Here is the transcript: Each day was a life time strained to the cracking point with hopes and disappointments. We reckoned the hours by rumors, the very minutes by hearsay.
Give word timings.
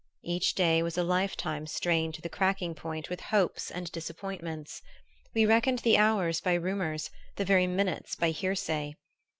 Each 0.23 0.55
day 0.55 0.81
was 0.81 0.97
a 0.97 1.03
life 1.03 1.37
time 1.37 1.67
strained 1.67 2.15
to 2.15 2.23
the 2.23 2.27
cracking 2.27 2.73
point 2.73 3.07
with 3.11 3.21
hopes 3.29 3.69
and 3.69 3.91
disappointments. 3.91 4.81
We 5.35 5.45
reckoned 5.45 5.77
the 5.85 5.99
hours 5.99 6.41
by 6.41 6.55
rumors, 6.55 7.11
the 7.35 7.45
very 7.45 7.67
minutes 7.67 8.15
by 8.15 8.31
hearsay. 8.31 8.95